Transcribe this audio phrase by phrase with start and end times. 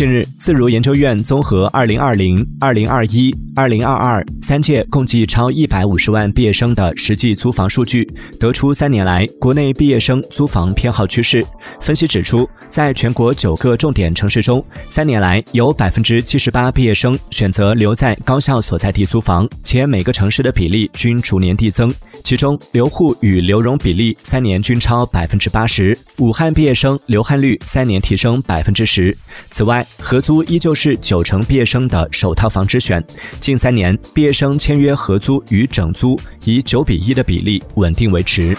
[0.00, 11.44] 近日，自如研究院综合二零二零、二零二一、二零二二三届共计超一百五十万毕业生的实际租房数据，得出三年来国内毕业生租房偏好趋势。
[11.82, 21.92] 分析指出，在全国九个重点城市中，三年来有百分之七十八毕业生选择留在高校所在地租房，且每个城市的比例均逐年递增。
[22.30, 29.18] 其中，留沪与留蓉比例三年均超百分之八十，武汉毕业生留汉率三年提升百分之十。
[29.50, 33.04] 此外，合租依旧是九成毕业生的首套房之选。
[33.40, 38.56] 近三年，毕业生签约合租与整租以九比一的比例稳定维持。